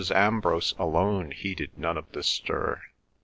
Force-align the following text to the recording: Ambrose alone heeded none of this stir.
Ambrose 0.15 0.73
alone 0.79 1.29
heeded 1.29 1.77
none 1.77 1.95
of 1.95 2.11
this 2.11 2.25
stir. 2.25 2.81